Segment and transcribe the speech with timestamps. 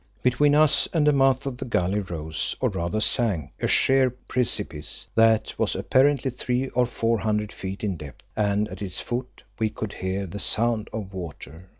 [0.23, 5.05] Between us and the mouth of the gulley rose, or rather sank, a sheer precipice
[5.13, 9.69] that was apparently three or four hundred feet in depth, and at its foot we
[9.69, 11.69] could hear the sound of water.